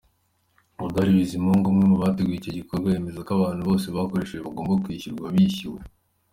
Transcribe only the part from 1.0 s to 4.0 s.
Bizimungu, umwe mubateguye icyo gikorwa, yemeza ko abantu bose